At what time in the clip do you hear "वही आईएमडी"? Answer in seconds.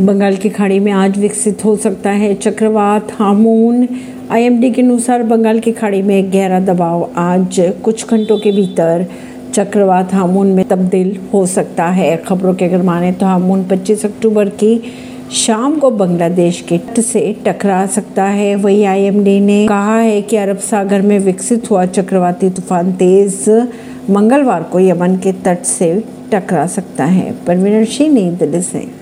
18.54-19.40